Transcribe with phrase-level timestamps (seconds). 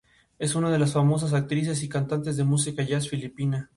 [0.39, 3.69] Es una de las famosas actrices y cantantes de música jazz filipina.